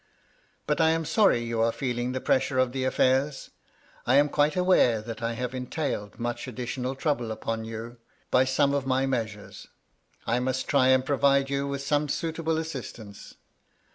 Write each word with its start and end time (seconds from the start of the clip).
"But 0.65 0.81
I 0.81 0.89
am 0.89 1.05
sorry 1.05 1.43
you 1.43 1.61
are 1.61 1.71
feeling 1.71 2.11
the 2.11 2.19
pressure 2.19 2.57
of 2.57 2.71
the 2.71 2.85
affairs; 2.85 3.51
I 4.07 4.15
am 4.15 4.29
quite 4.29 4.55
aware 4.55 4.99
that 4.99 5.21
I 5.21 5.33
have 5.33 5.53
entailed 5.53 6.19
much 6.19 6.47
additional 6.47 6.95
trouble 6.95 7.31
upon 7.31 7.65
you 7.65 7.97
by 8.31 8.45
some 8.45 8.73
uf 8.73 8.87
my 8.87 9.05
measures; 9.05 9.67
I 10.25 10.39
must 10.39 10.67
try 10.67 10.87
and 10.87 11.05
provide 11.05 11.51
you 11.51 11.67
with 11.67 11.83
some 11.83 12.09
suitable 12.09 12.57
assist 12.57 12.97
ance. 12.97 13.35